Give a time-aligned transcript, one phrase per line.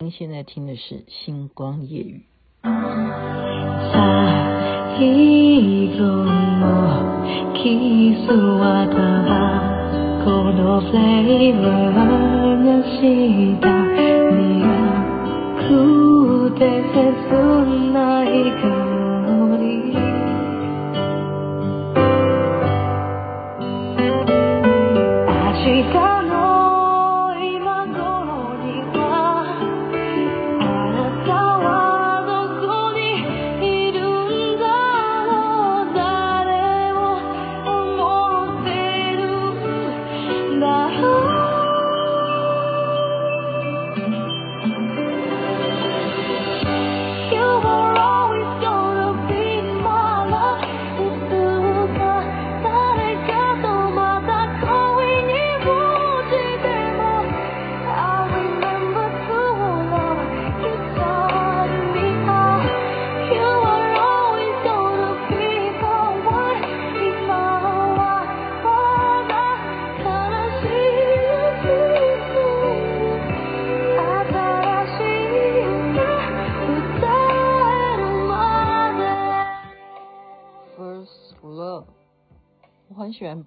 [0.00, 2.22] 您现在听的是《星光夜语》。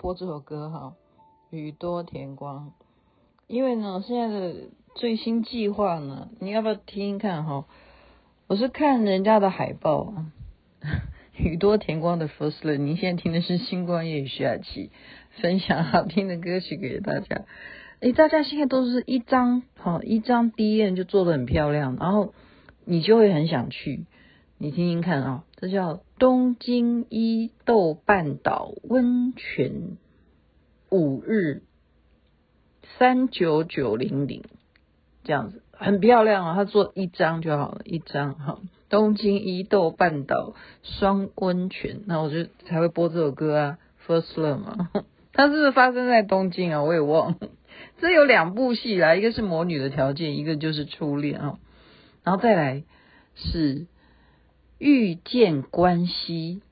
[0.02, 0.96] 播这首歌哈，
[1.52, 2.74] 宇多田光。
[3.46, 4.56] 因为呢，现在的
[4.96, 7.66] 最新计划呢，你要不要听听看哈？
[8.48, 10.34] 我是看人家的海报啊，
[11.38, 12.78] 宇多田光的 First Love。
[12.78, 14.90] 您现在听的是星光夜雨徐雅琪
[15.40, 17.46] 分享好听的歌曲给大家。
[18.00, 22.34] 诶，大家现在都是一张好一张 DM 就做的很漂亮，然后
[22.86, 24.08] 你就会很想去。
[24.62, 29.98] 你听听看啊，这叫东京伊豆半岛温泉
[30.92, 31.64] 五日
[33.00, 34.44] 三九九零零
[35.24, 36.54] 这样子，很漂亮啊！
[36.54, 38.60] 他做一张就好了，一张哈。
[38.88, 40.54] 东京伊豆半岛
[40.84, 44.92] 双温泉，那我就才会播这首歌啊，First Love 嘛。
[45.34, 46.84] 它是不是发生在东京啊？
[46.84, 47.38] 我也忘了。
[47.98, 51.58] 这有两部戏啦，一个是魔女的条件，一个就是初恋啊。
[52.24, 52.84] 然后再来
[53.34, 53.88] 是。
[54.82, 56.64] 遇见关系，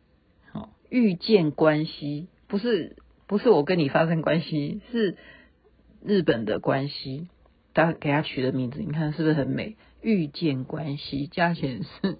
[0.51, 2.95] 好，遇见关系不是
[3.27, 5.15] 不是我跟你发生关系，是
[6.03, 7.27] 日本的关系，
[7.75, 9.75] 他给他取的名字，你看是不是很美？
[10.01, 12.17] 遇见关系，价钱是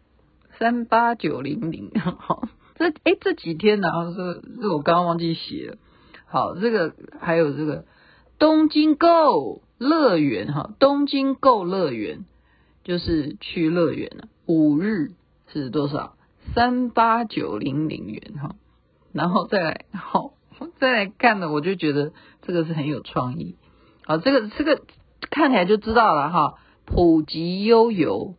[0.58, 5.78] 三八九零零，好，这哎这几天然后，是是我刚刚忘记写了，
[6.26, 7.86] 好，这个还有这个
[8.38, 12.26] 东京购乐园哈，东京购乐园
[12.84, 15.12] 就是去乐园了，五日。
[15.52, 16.16] 是多少？
[16.54, 18.56] 三八九零零元哈，
[19.12, 20.32] 然后再来好，
[20.78, 22.12] 再来看呢，我就觉得
[22.42, 23.56] 这个是很有创意。
[24.04, 24.82] 好，这个这个
[25.30, 26.54] 看起来就知道了哈。
[26.86, 28.34] 普吉悠游，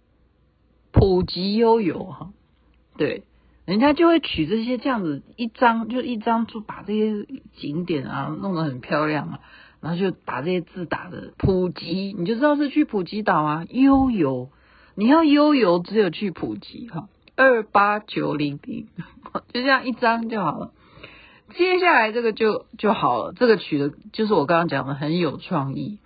[0.92, 2.34] 普吉悠游哈，
[2.98, 3.24] 对，
[3.66, 9.40] 人家就会取这些这样子一张，就一张就把这些景点啊弄得很漂亮啊，
[9.80, 14.50] 然后就把这些字打的普吉，你就知道是去普吉岛啊，悠游。
[15.02, 18.88] 你要悠游，只有去普及哈，二八九零零，
[19.52, 20.74] 就这样一张就好了。
[21.56, 25.98] 接下来这个就就好了，这个取的就是我刚刚讲的很有创意。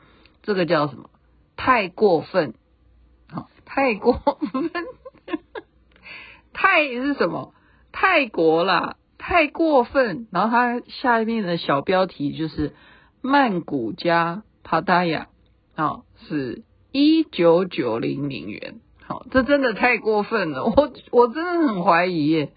[0.44, 1.10] 这个叫什么？
[1.58, 2.54] 太过分，
[3.28, 4.72] 好，太过分，
[6.54, 7.54] 太是什么？
[7.92, 10.30] 泰国啦，太过分。
[10.32, 12.74] 然后它下面的小标题就是
[13.22, 15.28] 曼谷加帕达亚，
[15.76, 16.64] 好是。
[16.98, 22.54] 一九九零零元，好，这真的太过分了，我我真的很怀疑耶，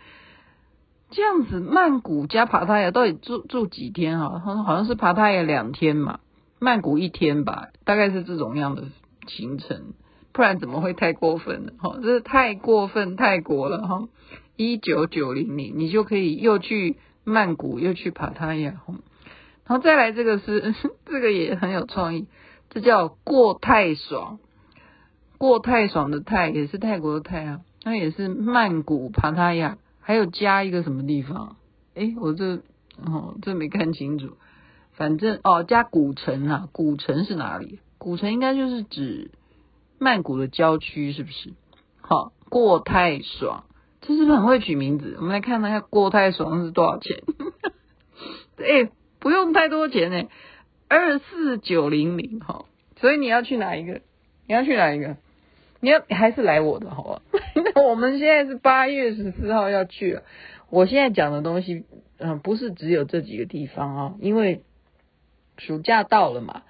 [1.10, 4.38] 这样子曼谷加帕塔亚到底住住几天啊？
[4.38, 6.20] 好像好像是帕塔亚两天嘛，
[6.58, 8.84] 曼谷一天吧，大概是这种样的
[9.26, 9.92] 行程，
[10.32, 11.72] 不然怎么会太过分呢？
[11.78, 14.08] 哈，这是太过分泰国了哈，
[14.56, 18.80] 一九九零零，你就可以又去曼谷又去帕塔亚，
[19.66, 22.26] 然后再来这个是 这个也很有创意。
[22.70, 24.38] 这叫过泰爽，
[25.38, 31.56] 过泰爽的泰也是泰国的泰啊，那也是曼谷、帕塔亚，还有加一个什么地方？
[31.94, 32.56] 诶，我这
[33.04, 34.36] 哦这没看清楚，
[34.94, 37.78] 反正哦加古城啊，古城是哪里？
[37.98, 39.30] 古城应该就是指
[39.98, 41.52] 曼谷的郊区，是不是？
[42.00, 43.64] 好，过泰爽，
[44.00, 45.16] 这是不是很会取名字？
[45.18, 47.22] 我们来看一下过泰爽是多少钱？
[48.58, 48.90] 诶，
[49.20, 50.28] 不用太多钱诶。
[50.88, 52.64] 二四九零零哈，
[52.96, 54.00] 所以你要去哪一个？
[54.46, 55.16] 你要去哪一个？
[55.80, 57.22] 你要还是来我的好吧？
[57.74, 60.22] 那我们现在是八月十四号要去了。
[60.70, 61.84] 我现在讲的东西，
[62.18, 64.62] 嗯，不是只有这几个地方啊，因为
[65.56, 66.62] 暑假到了嘛，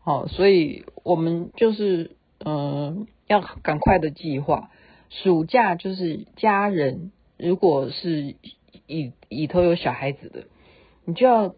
[0.00, 2.10] 好，所以我们就是
[2.44, 4.70] 嗯、呃，要赶快的计划。
[5.08, 8.34] 暑假就是家人，如果是
[8.86, 10.44] 里里头有小孩子的，
[11.04, 11.54] 你就要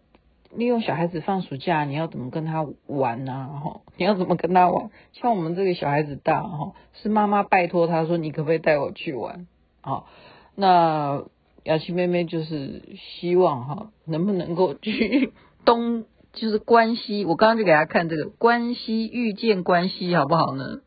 [0.55, 3.61] 利用小孩子放暑假，你要怎么跟他玩呢？
[3.63, 4.89] 哈，你要怎么跟他玩？
[5.13, 9.47] 像我们这个小孩子大哈，是妈妈拜托他说，你可不可以带我去玩？
[9.81, 10.05] 啊，
[10.55, 11.23] 那
[11.63, 15.33] 雅琪妹妹就是希望哈，能不能够去
[15.65, 17.25] 东，就是关西。
[17.25, 20.81] 我刚刚就给他看这个关西遇见关西，好不好呢？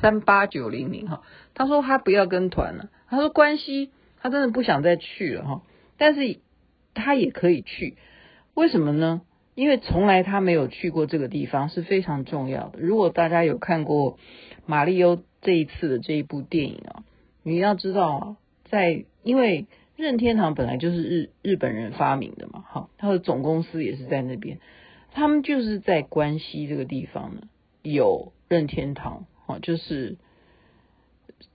[0.00, 1.22] 三八九零零哈，
[1.54, 5.62] 他说他不要跟团了，他说关西他真的不想再去了哈，
[5.98, 6.40] 但是
[6.94, 7.96] 他也可以去，
[8.54, 9.22] 为什么呢？
[9.54, 12.78] 因为从来他没有去过这个地方是非常重要的。
[12.80, 14.18] 如果大家有看过
[14.66, 17.04] 马里欧这一次的这一部电影啊，
[17.42, 19.66] 你要知道啊，在因为
[19.96, 24.58] 任天堂本来就是日日本人发明的嘛，哈，他的总公司也是在那边，
[25.12, 27.42] 他们就是在关西这个地方呢
[27.82, 29.26] 有任天堂。
[29.44, 30.16] 哈就是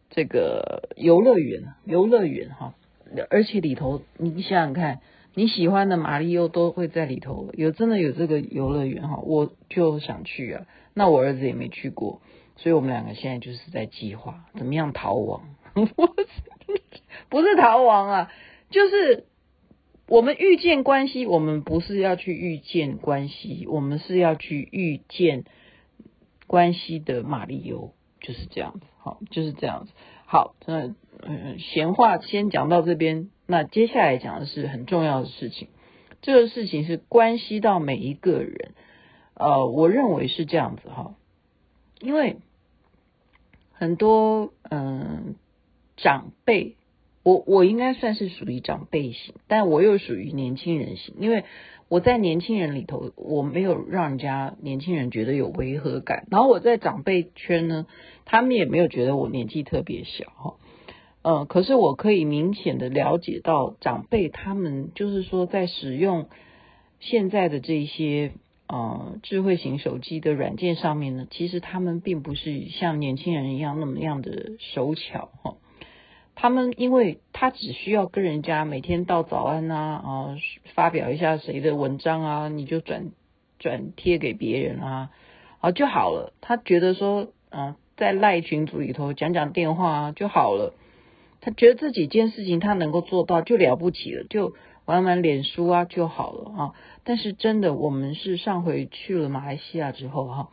[0.09, 2.75] 这个游乐园，游乐园哈，
[3.29, 4.99] 而且里头你想想看，
[5.37, 10.65] 你喜欢的马里欧都会在里头，有真的有这个游乐园哈，我就想去啊。
[10.95, 12.23] 那我儿子也没去过，
[12.55, 15.43] 所以我们两个现在就是在计划怎么样逃亡，
[17.29, 18.31] 不是逃亡啊，
[18.71, 19.27] 就是
[20.07, 25.43] 我们遇见关系，我们不是要去遇见关系，我们是要去遇见。
[26.47, 29.91] 关系的马里欧就是这样子，好，就是这样子。
[30.25, 30.87] 好，那
[31.21, 33.29] 嗯，闲话先讲到这边。
[33.47, 35.69] 那接下来讲的是很重要的事情，
[36.21, 38.75] 这个事情是关系到每一个人。
[39.33, 41.15] 呃，我认为是这样子哈，
[41.99, 42.37] 因为
[43.71, 45.35] 很多嗯、
[45.95, 46.75] 长辈，
[47.23, 51.45] 我我应该算是属于长辈型，但我又属于年轻人型，因为。
[51.89, 56.27] 我在年轻人里头，我没有让人家年轻人觉得有违和感。
[56.29, 57.87] 然后我在长辈圈呢，
[58.25, 60.55] 他们也没有觉得我年纪特别小哈。
[61.27, 66.29] 呃，可是我可以明显的了解到长辈他们就是说在使用
[67.01, 68.31] 现在的这些
[68.69, 75.55] 呃智慧型手机的软件上面呢，其实他们并不是像年轻人一样那么样的手巧哈。
[76.33, 80.37] 他们因为他只需要跟人家每天道早安啊，啊，
[80.75, 83.11] 发表一下谁的文章啊，你就转
[83.59, 85.09] 转贴给别人啊，
[85.59, 86.31] 啊就好了。
[86.39, 90.73] 他觉得说，啊，在赖群组里头讲讲电话啊就好了。
[91.47, 94.53] 他觉得这几件事情他能够做到就了不起了，就
[94.83, 96.73] 玩玩脸书啊就好了啊。
[97.05, 100.49] 但是真的，我们是上回去了马来西亚之后哈，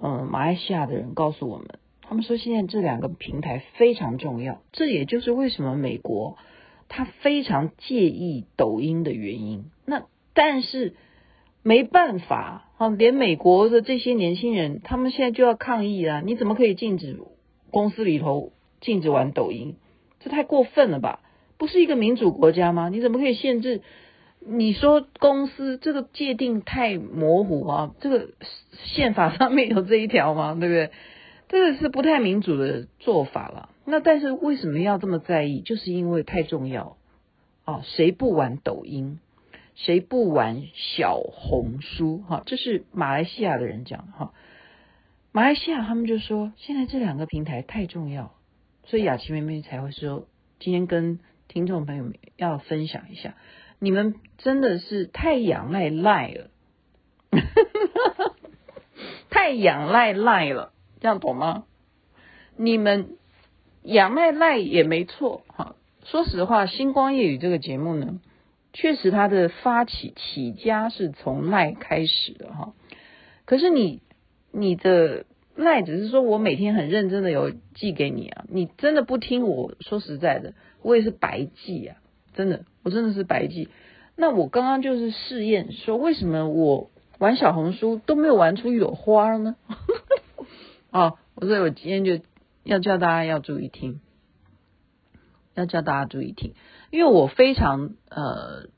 [0.00, 1.66] 嗯，马来西亚的人告诉我们。
[2.00, 6.38] 他们说，现在这两个平台非常重要，这也就是为什么美国
[6.88, 9.66] 他非常介意抖音的原因。
[9.84, 10.94] 那但是
[11.62, 16.22] 没办法啊，连美国的这些年轻人，他们现在就要抗议啊！
[16.24, 17.20] 你怎么可以禁止
[17.70, 19.76] 公司里头禁止玩抖音？
[20.26, 21.20] 这太过分了吧？
[21.56, 22.88] 不是一个民主国家吗？
[22.88, 23.80] 你怎么可以限制？
[24.40, 27.94] 你说公司这个界定太模糊啊！
[28.00, 28.30] 这个
[28.72, 30.56] 宪法上面有这一条吗？
[30.58, 30.90] 对不对？
[31.46, 33.68] 这个是不太民主的做法了。
[33.84, 35.60] 那但是为什么要这么在意？
[35.60, 36.96] 就是因为太重要
[37.64, 37.82] 啊！
[37.84, 39.20] 谁不玩抖音？
[39.76, 42.24] 谁不玩小红书？
[42.26, 44.32] 哈，这是马来西亚的人讲的哈。
[45.30, 48.32] 马来西亚他们就说，现在这两个平台太重要，
[48.86, 50.26] 所以雅琪妹妹才会说，
[50.58, 53.34] 今天跟听众朋友们要分享一下，
[53.78, 56.50] 你们真的是太仰赖赖了，
[59.30, 60.72] 太仰赖赖了。
[61.00, 61.64] 这样懂吗？
[62.56, 63.16] 你们
[63.82, 65.76] 仰赖赖也没错哈。
[66.04, 68.20] 说实话，星光夜语这个节目呢，
[68.72, 72.72] 确实它的发起起家是从赖开始的哈。
[73.44, 74.00] 可是你
[74.52, 81.96] 你的赖只是说我每天很认真的有寄给你啊，你真的不听我说实在的，我也是白寄啊，
[82.34, 83.68] 真的，我真的是白寄。
[84.16, 89.56] 那我刚刚就是试验说，为什么我玩小红书都没有玩出一朵花呢？
[90.92, 92.24] 哦，所以我今天就
[92.62, 94.00] 要叫大家要注意听，
[95.54, 96.52] 要叫大家注意听，
[96.90, 98.68] 因为我非常呃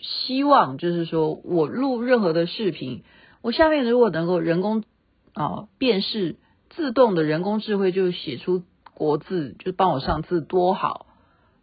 [0.00, 3.02] 希望，就是说我录任何的视频，
[3.42, 4.84] 我下面如果能够人工
[5.36, 6.36] 啊、呃、辨识，
[6.70, 8.62] 自动的人工智慧就写出
[8.94, 11.06] 国字，就帮我上字多好，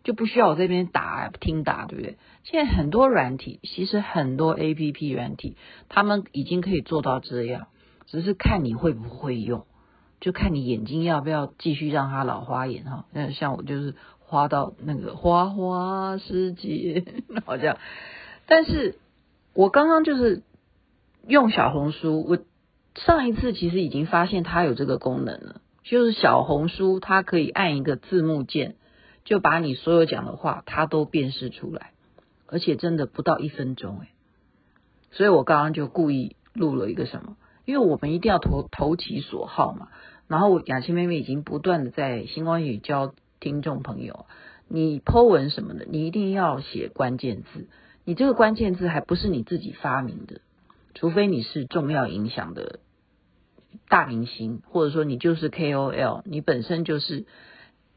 [0.03, 2.18] 就不需要我这边打听打，对不对？
[2.44, 5.58] 现在很多软体，其实很多 APP 软体，
[5.89, 7.68] 他们已经可以做到这样，
[8.06, 9.65] 只是看你会不会用。
[10.22, 17.03] 就看你眼睛要不要继续让它老花眼哈，那像我就是花到那个花花世界
[17.46, 17.77] 好像，
[18.46, 19.00] 但是
[19.53, 20.44] 我刚刚就是
[21.27, 22.38] 用小红书，我
[22.96, 28.76] 上一次其实已经发现它有这个功能了，就是小红书，它可以按一个字幕键，
[29.26, 31.92] 就把你所有讲的话，它都辨识出来，
[32.46, 34.10] 而且真的不到一分钟哎。
[35.12, 37.36] 所以我刚刚就故意录了一个什么，
[37.66, 39.90] 因为我们一定要投投其所好嘛。
[40.28, 44.26] 然后雅琪妹妹已经不断的在星光夜语教听众朋友，
[44.68, 47.68] 你 Po 文什么的，你一定要写关键字，
[48.06, 50.42] 你这个关键字还不是你自己发明的，
[50.94, 52.80] 除非你是重要影响的。
[53.90, 57.26] 大明星，或者说你就是 KOL，你本身就是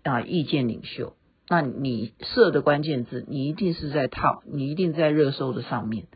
[0.02, 1.14] 啊意见领袖，
[1.48, 6.06] 那你设的关键字，你一定是在套你一定在热搜的上面，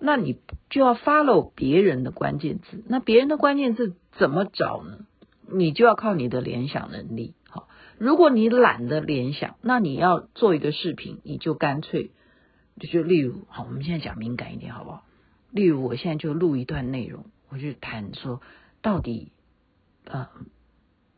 [0.00, 5.06] 那你就要 follow 别人的关键字，那别人的关键字怎么找呢？
[5.48, 7.34] 你就要靠你的联想能力。
[7.48, 7.68] 好，
[7.98, 12.10] 如果你懒得联想，那你要做一个视频，你就干脆
[12.80, 15.04] 就就例如，好，我们现在讲敏感一点好不好？
[15.52, 18.40] 例如我现在就录一段内容，我就谈说。
[18.80, 19.30] 到底，
[20.06, 20.28] 呃，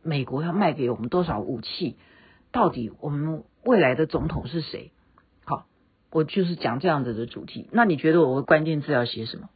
[0.02, 1.96] 美国要卖给我们多少武器？
[2.52, 4.92] 到底我们未来的总统是谁？
[5.46, 5.64] 好，
[6.10, 7.70] 我就是讲这样子的主题。
[7.72, 9.48] 那你觉得我的关键字要写什么？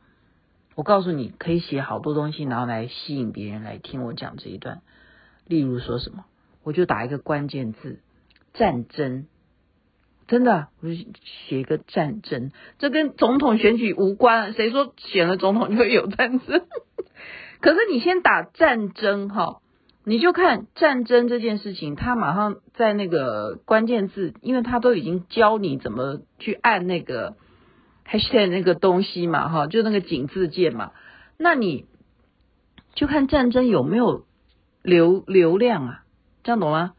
[0.74, 4.80] 我告诉你，可以写好多东西，然后来吸引别人来听我讲这一段。
[5.44, 6.24] 例如说什么，
[6.62, 8.00] 我就打一个关键字
[8.54, 9.26] “战争”，
[10.28, 12.52] 真的，我就写一个战争。
[12.78, 14.52] 这跟总统选举无关。
[14.52, 16.62] 谁说选了总统就会有战争？
[17.60, 19.62] 可是你先打战争哈，
[20.04, 27.36] 你就看战争这件事情，他马上在那个关键字，因为他都已经教你怎么去按那个
[28.06, 30.92] hashtag 那个东西嘛哈，就那个井字键嘛，
[31.38, 31.86] 那你
[32.94, 34.26] 就看战争有没有
[34.82, 36.02] 流流量啊，
[36.42, 36.92] 这样懂吗？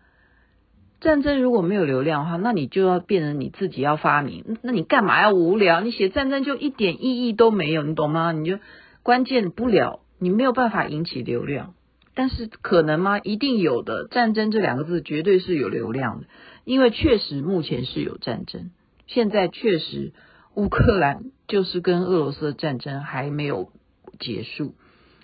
[1.02, 5.82] 战争如果没有流量的话，那你就要变成你自己要发明，那你干嘛要无聊？
[5.82, 8.32] 你写战争就一点意义都没有，你懂吗？
[8.32, 8.60] 你就
[9.04, 10.02] 关键不了。
[10.22, 11.76] 你没有办法引起流量，
[12.14, 13.20] 但是可能吗？
[13.20, 14.10] 一定有的。
[14.12, 16.28] 战争这两个字绝对是有流量的，
[16.66, 18.72] 因为确实目前是有战争。
[19.08, 20.12] 现在确实
[20.56, 23.72] 乌克兰就是跟俄罗斯的战争还没有
[24.20, 24.76] 结束，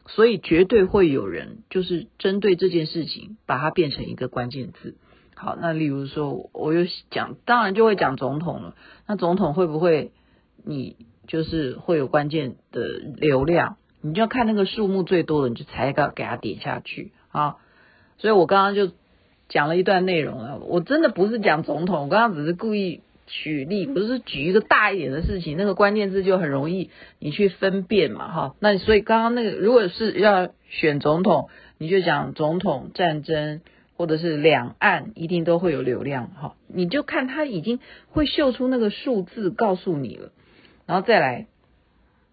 [0.07, 4.95] 所以绝对会有人就是针对这件事情把它变成一个关键字。
[5.45, 8.73] 好，那例如说，我又讲，当然就会讲总统了。
[9.05, 10.11] 那总统会不会
[10.63, 10.95] 你
[11.27, 12.81] 就是会有关键的
[13.15, 13.77] 流量？
[14.01, 17.57] 你就要看那个数目最多的，你就才要给他点下去啊！
[18.17, 18.91] 所以我刚刚就
[19.47, 28.55] 讲了一段内容啊，我真的不是讲总统，我刚刚只是故意举例，不是举一个大一点的事情，那个关键字就很容易你去分辨嘛，哈。
[28.59, 33.61] 那所以刚刚那个如果是要选总统，你就讲总统战争
[33.95, 36.55] 或者是两岸，一定都会有流量哈。
[36.67, 40.31] 你就看他已经会秀出那个数字告诉你了，
[40.85, 41.47] 然后再来。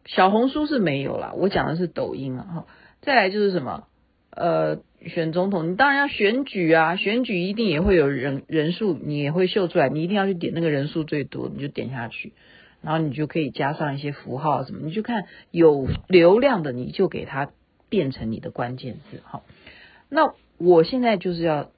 [0.05, 2.67] 小红书是没有啦，我讲的是抖音啊哈。
[3.03, 3.85] 再来就是什么，
[4.31, 12.33] 呃，选总统，你当然要选举啊，选举一定也会有人人数，你也会秀出来，你一定要去点那个人数最多，你就点下去，
[12.83, 17.53] 然后你就可以加上一些符号什么，你就看有流量的，你就给它
[17.89, 19.43] 变成你的关键字哈。
[20.13, 21.71] 那我现在就是要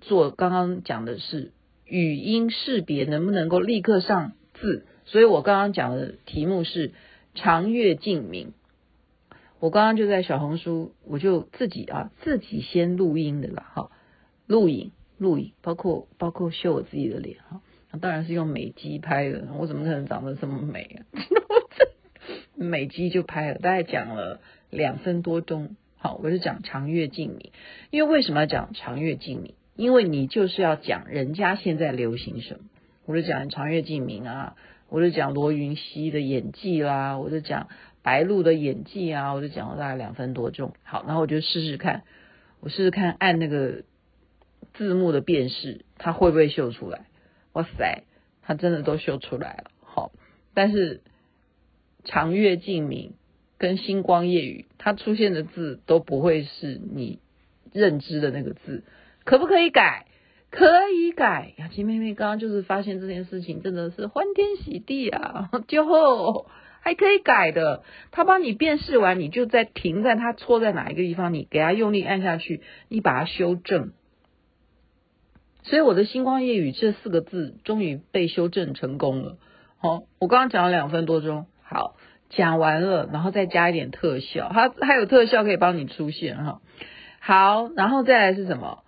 [0.00, 1.52] 做刚刚讲的是
[1.86, 6.92] 语音识别能不能够立刻上字，所以我刚刚讲的题目是。
[7.38, 8.54] 长月烬明，
[9.60, 13.90] 我刚刚就在小红书，我就自己啊自己先录音的啦，哈，
[14.46, 17.60] 录影录影，包括包括秀我自己的脸哈，
[18.00, 21.20] 当然是用美肌拍的，我怎么可能长得这么美啊？
[22.56, 25.76] 美肌就拍了，大概讲了两分多钟，
[26.14, 27.50] 我就讲长月烬明，
[27.90, 29.54] 因为为什么要讲长月烬明？
[29.74, 32.60] 因为你就是要讲人家现在流行什么，
[33.04, 34.56] 我就讲长月烬明啊。
[34.88, 37.66] 我就讲罗云熙的演技啦，我就讲
[38.02, 40.74] 白鹿的演技啊，我就讲了大概两分多钟。
[40.84, 42.04] 好，然后我就试试看，
[42.60, 43.82] 我试试看按那个
[44.74, 47.06] 字幕的辨识，它会不会秀出来？
[47.52, 48.04] 哇塞，
[48.42, 49.72] 它真的都秀出来了。
[49.82, 50.12] 好，
[50.54, 51.00] 但是
[52.04, 53.14] 长月烬明
[53.58, 57.18] 跟星光夜雨，它出现的字都不会是你
[57.72, 58.84] 认知的那个字，
[59.24, 60.06] 可不可以改？
[60.48, 65.50] 可以改，雅琪妹妹刚刚就是发现这件事情真的是欢天喜地啊！
[65.66, 65.84] 就
[66.80, 67.82] 还可以改的，
[68.12, 73.92] 他帮你辨识完，你就在停在他错在哪一个地方，你给他用力按下去，你把它修正。
[75.64, 79.38] 所以我的星光夜雨这四个字终于被修正成功了。
[79.78, 81.96] 好，我刚刚讲了两分多钟，好，
[82.36, 86.60] 讲完了，然后再加一点特效，它还有特效可以帮你出现哈。
[87.20, 88.84] 好，然后再来是什么？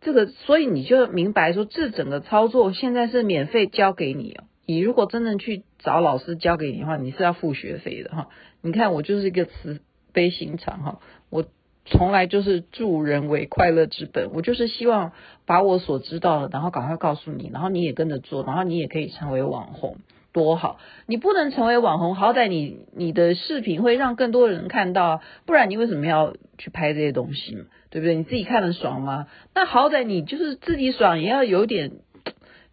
[0.00, 4.44] 这个，所以你就明白说，这整个操作现在是免费教给你哦。
[4.66, 8.28] 你如果真的去找老师教给你的话，你是要付学费的哈。
[8.60, 9.80] 你看我就是一个慈
[10.12, 11.44] 悲心肠哈，我
[11.86, 15.12] 从来就是助人为快乐之本，我就是希望
[15.46, 19.96] 把我所知道的，然后赶快告诉你，然后你也跟着做，然后你也可以成为网红，
[20.34, 20.78] 多好！
[21.06, 27.64] 你不能成为网红，好歹你你的视频会让更多人看到，不然你为什么要去拍这些东西嘛？
[27.88, 28.16] 对不对？
[28.16, 29.28] 你自己看得爽吗？
[29.54, 31.92] 那好歹你就是自己爽，也要有点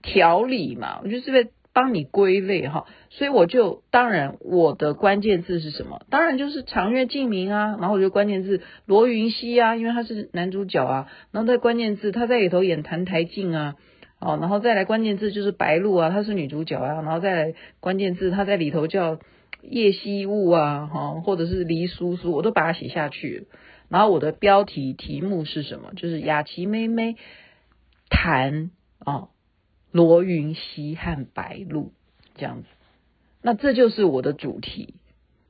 [0.01, 0.99] 条理嘛。
[1.03, 1.49] 我就是为。
[1.73, 6.01] 帮你归类哈，所以我就当然我的关键字是什么？
[6.09, 13.75] 当然就是长月烬明啊，然后我就关键字罗云熙啊，因为他是男主角啊，然后在关键字他在里头演澹台烬啊，
[14.21, 19.19] 哦，然后再来关键字就是白鹿啊，她是女主角啊，然后再来关键字她在里头叫
[19.61, 23.47] 叶希雾啊，哈，或者是黎叔叔，我都把它写下去。
[23.89, 25.91] 然后我的标题题目是什么？
[25.95, 27.17] 就是雅琪妹妹
[28.09, 29.27] 谈啊。
[29.93, 31.91] 罗云熙和白鹿
[32.35, 32.67] 这样子，
[33.41, 34.95] 那这就是我的主题。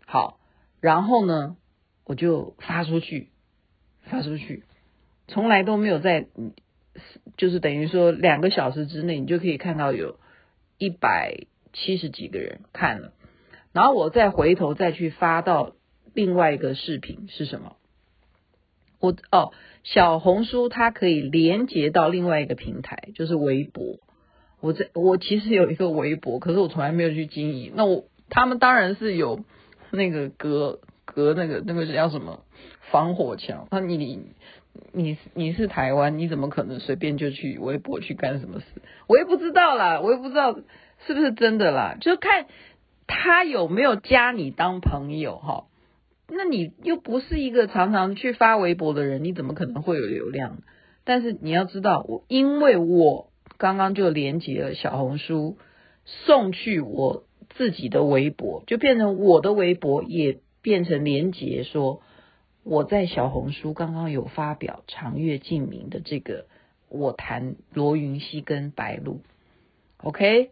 [0.07, 0.39] 好，
[0.79, 1.57] 然后呢，
[2.05, 3.29] 我就发出去，
[4.01, 4.63] 发出去，
[5.27, 6.25] 从来都没有在，
[7.37, 10.19] 就是等于说两个小时之内，你就可以看到有
[10.77, 13.13] 一百七十几个人看了。
[13.73, 15.73] 然后我再回头再去发到
[16.13, 17.77] 另外一个视频是什么？
[18.99, 19.51] 我哦，
[19.83, 23.99] 小红书它可以连接到另外一个平台，就是微博。
[24.59, 27.71] 我这我其实有一个微博，可是我从来没有去经营。
[27.75, 29.43] 那我他们当然是有
[29.89, 32.43] 那个隔隔那个那个叫什么
[32.91, 33.67] 防火墙。
[33.71, 34.27] 那你
[34.93, 38.65] 你你你是台湾，你怎么可能随便就去微博去干什么事？
[39.07, 40.55] 我也不知道啦，我也不知道
[41.05, 42.47] 是不是真的啦，就看
[43.07, 45.65] 他有没有加你当朋友哈。
[46.27, 50.57] 那你又不是一个常常去发微博的人，你怎么可能会有流量？
[51.03, 53.27] 但是你要知道，我因为我。
[53.57, 55.57] 刚刚就连接了小红书，
[56.03, 62.01] 送去我自己的微博，就变成我的微博也变成连接，说
[62.63, 66.45] 我在小红书刚刚有发表长月烬明的这个
[66.89, 69.21] 我谈罗云熙跟白鹿
[69.97, 70.51] ，OK，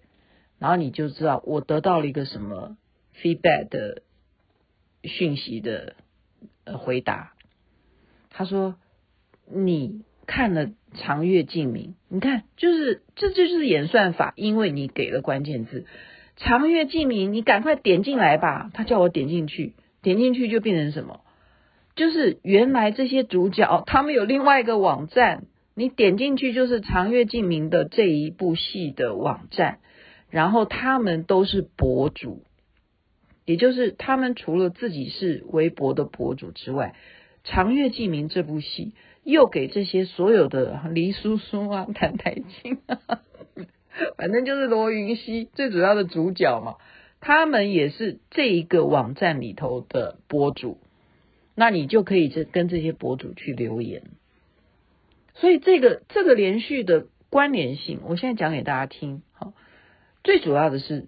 [0.57, 2.77] 然后你就知道我得到了一个什么
[3.21, 4.03] feedback 的
[5.03, 5.95] 讯息的
[6.63, 7.33] 呃回答，
[8.29, 8.75] 他说
[9.51, 10.03] 你。
[10.31, 15.87] 看了长月烬明，你看，就是这就是演算法，因为你给了关键字
[16.35, 18.69] 长月烬明，你赶快点进来吧。
[18.75, 21.21] 他叫我点进去，点进去就变成什么？
[21.99, 25.43] 就是原来这些主角他们有另外一个网站，
[25.75, 29.79] 你点进去就是长月烬明的这一部戏的网站，
[30.29, 32.43] 然后他们都是博主，
[33.43, 36.95] 也就是他们除了自己是微博的博主之外，
[37.43, 38.93] 长月烬明这部戏。
[39.25, 43.19] 又给这些所有的黎叔苏啊、澹台烬啊，
[44.17, 46.77] 反正就是罗云熙最主要的主角嘛，
[47.19, 50.79] 他们也是这一个网站里头的博主，
[51.59, 54.03] 那你就可以这跟这些博主去留言。
[55.33, 59.21] 所以这个这个连续的关联性，我现在讲给大家听。
[59.33, 59.51] 好，
[60.23, 61.07] 最主要的是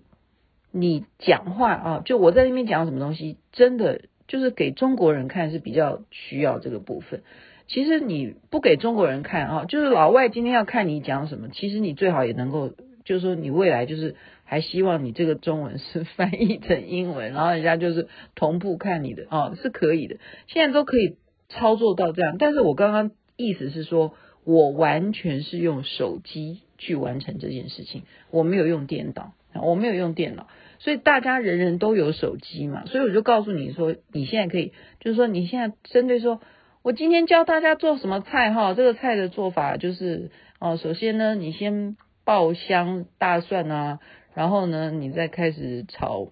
[0.70, 7.24] 你讲话啊，就我在那边讲什么东西，真的就是给中国人看是比较需要这个部分。
[7.68, 12.74] 其实你不给中国人看啊，就是老外今天要看你讲什么，其实你最好也能够，
[13.06, 14.18] 就是说你未来就是
[14.52, 21.16] 还希望你这个中文是翻译成英文，然后人家就是同步看你的啊，是可以的，现在都可以
[21.48, 22.36] 操作到这样。
[22.38, 29.32] 但是我刚刚意思是说，我完全是用手机去完成这件事情，我没有用电脑，
[29.64, 30.48] 我没有用电脑，
[30.80, 36.42] 所以大家人人都有手机嘛，所以我就告诉你说，你现在可以，就是说你现在针对说。
[36.84, 38.74] 我今天教大家做什么菜哈？
[38.74, 44.00] 这个菜的做法就是哦，首先呢，你先爆香大蒜啊，
[44.34, 46.28] 然后呢，你再开始炒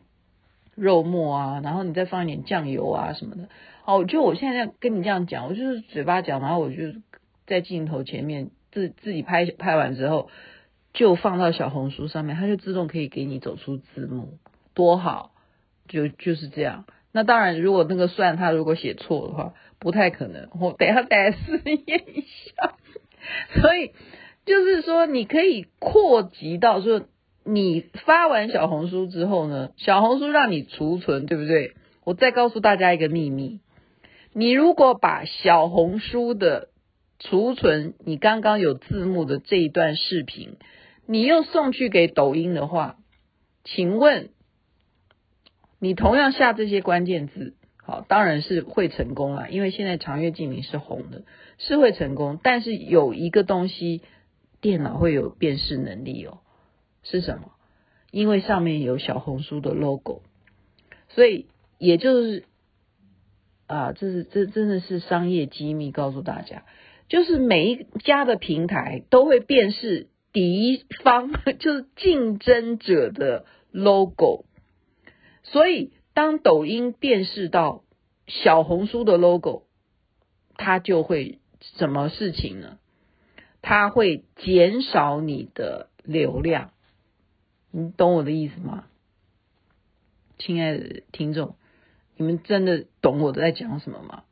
[0.76, 3.50] 肉末啊，然后你再放一点酱油啊什么的。
[3.86, 6.94] 哦，就我现在跟你这样讲，我就是嘴巴讲，然后我就
[7.48, 10.30] 在镜头前面自自己拍拍完之后，
[10.94, 14.38] 就放到小红书上面，它就自动可以给你走出字幕，
[14.74, 15.32] 多好！
[15.88, 16.86] 就就是这样。
[17.12, 20.50] 那当然，如果那个蒜它如果写错的话，不太可能。
[20.62, 22.76] 我等下再来试验一下。
[23.60, 23.92] 所以
[24.46, 27.02] 就是说，你可以扩及到说，
[27.52, 31.74] 你发完小红书之后呢，小红书让你储存，对不对？
[32.04, 33.60] 我再告诉大家一个秘密：
[34.34, 36.70] 你如果把小红书的
[37.18, 40.58] 储存你刚刚有字幕的这一段视频，
[41.08, 42.98] 你又送去给抖音的话，
[43.64, 44.30] 请问？
[45.80, 51.24] 你同样下这些关键字，好，当然是会成功了，因为现在长月烬明是红的，
[51.58, 52.40] 是会成功。
[52.44, 54.02] 但是有一个东西，
[54.62, 56.40] 电脑会有辨识能力哦，
[57.10, 57.52] 是什么？
[58.12, 60.22] 因为上面有小红书的 logo，
[61.10, 62.46] 所以也就是
[63.68, 66.66] 啊，这是这真的是商业机密，告诉大家，
[67.08, 74.46] 就是每一家的平台都会辨识敌方， 就是竞争者的 logo。
[75.44, 77.84] 所以，当抖音辨识到
[78.28, 79.64] 小红书的 logo，
[80.56, 81.40] 它就会
[81.78, 82.78] 什么事情呢？
[83.62, 86.72] 它会减少你的流量。
[87.72, 88.86] 你懂我的意思吗？
[90.38, 91.56] 亲爱的听众，
[92.16, 94.24] 你们真的懂我在讲什么吗？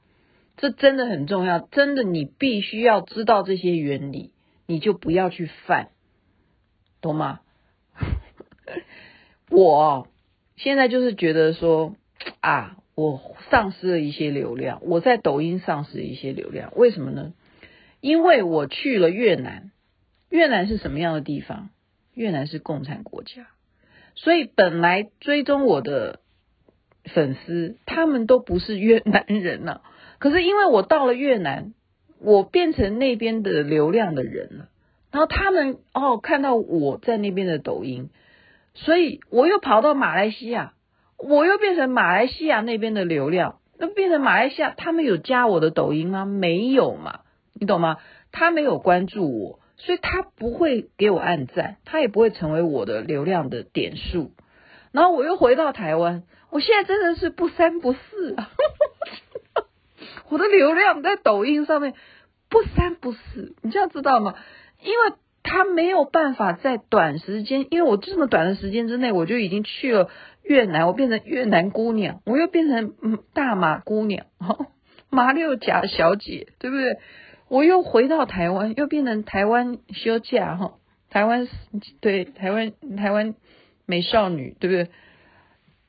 [0.56, 4.32] 这真的很重要，真的你必须要知道这些原理，
[4.66, 5.90] 你就不要去犯，
[7.02, 7.42] 懂吗？
[9.52, 10.08] 我
[10.56, 11.96] 现在就是觉得说
[12.42, 17.34] 啊，我丧失了一些流量，我在抖音丧失了一些流量，为什么呢？
[18.02, 19.72] 因为我去了越南，
[20.30, 21.70] 越南是什么样的地方？
[22.18, 23.48] 越南是共产国家。
[24.16, 26.20] 所以本来追踪我的
[27.14, 29.84] 粉丝，他们都不是越南人了。
[30.18, 31.74] 可是因为我到了越南，
[32.20, 34.70] 我变成那边的流量的人了。
[35.12, 38.10] 然后他们哦看到我在那边的抖音，
[38.74, 40.74] 所以我又跑到马来西亚，
[41.18, 43.60] 我又变成马来西亚那边的流量。
[43.78, 46.26] 那变成马来西亚，他们有加我的抖音吗？
[46.26, 47.20] 没有嘛，
[47.54, 47.98] 你懂吗？
[48.32, 49.60] 他没有关注我。
[49.78, 54.32] 所以他不会给我按赞，他也不会成为我的流量的点数。
[54.92, 58.50] 然后我又回到台湾，我现在真的是不三不四啊！
[60.30, 61.94] 我的流量在抖音上面
[62.50, 64.36] 不三不四，你这样知道吗？
[64.82, 70.10] 因为他没有办法在短时间，因为我这么短的时间之内，我就已经去了
[70.44, 74.26] 越南，我变成越南姑娘，我又变成嗯大马姑娘，
[75.10, 76.98] 马六甲小姐，对不对？
[77.50, 80.74] 我又回到台湾，又变成台湾休假哈，
[81.10, 81.48] 台湾
[82.02, 83.36] 对台湾台湾
[83.86, 84.92] 美少女，对不对？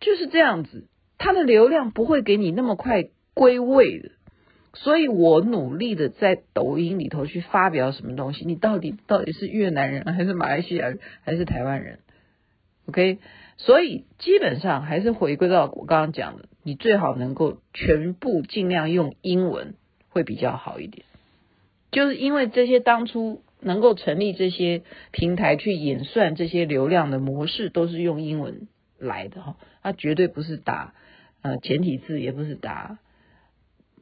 [0.00, 0.86] 就是这样子，
[1.18, 4.10] 他的流量不会给你那么快归位的，
[4.74, 11.98] 所以我努力的在抖音里头去发表什么东西，你到底到底是越南人还是马来西亚人还是台湾人
[12.86, 13.18] ？OK，
[13.56, 19.74] 所以基本上还是回归到我刚刚讲的，你最好能够全部尽量用英文
[20.08, 21.04] 会比较好一点。
[21.90, 30.94] 就是因为这些当初能够成立这些平台去演算这些流量的模式，都是用英文来的哈，它绝对不是打
[31.42, 32.98] 呃简体字，也不是打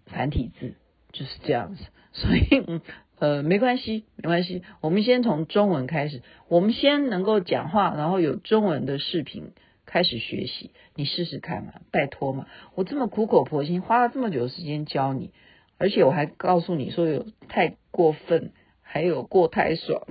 [0.07, 0.75] 繁体字，
[1.13, 1.85] 就是这样子。
[2.13, 2.81] 所以
[3.19, 9.53] 呃没关系，没关系，我们先从中文开始，我们先能够讲话，然后有中文的视频
[9.87, 15.31] 开始学习，你试试看嘛，拜托嘛，我这么苦口婆心，花了这么久时间教你。
[15.79, 20.03] 而且我还告诉你说，有太过分，还有过太爽，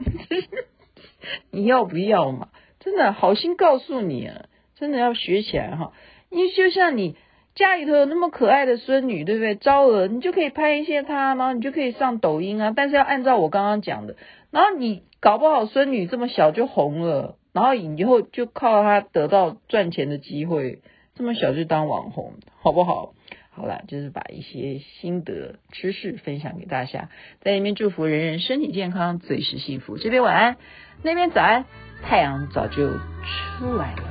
[1.51, 2.49] 你要不要嘛？
[2.80, 5.91] 真的好心告诉你啊，真的要学起来哈。
[6.30, 7.15] 你就像你
[7.56, 9.56] 家里头有那么可爱的孙女，对不对？
[9.56, 12.73] 招儿，你就可以拍一些她，然后你就可以上抖音啊。
[12.75, 14.17] 但是要按照我刚刚讲的，
[14.51, 20.84] 然后你搞不好孙女这么小就红了，然后以后就靠她得到赚钱的机会，
[21.15, 23.14] 这么小就当网红，好不好？
[23.56, 27.08] 好了，就是把一些心得知识分享给大家，
[27.39, 29.98] 在里面祝福人人身体健康，最是幸福。
[29.98, 30.58] 这边晚安，
[31.04, 31.63] 那边早安，
[32.04, 34.04] 太阳早就出来了。